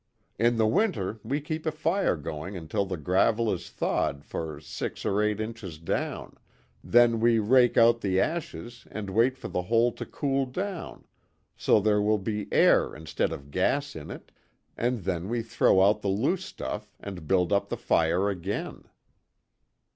[0.39, 5.05] In the winter we keep a fire going until the gravel is thawed for six
[5.05, 6.37] or eight inches down,
[6.83, 11.05] then we rake out the ashes and wait for the hole to cool down
[11.55, 14.31] so there will be air instead of gas in it,
[14.75, 18.85] and then we throw out the loose stuff and build up the fire again."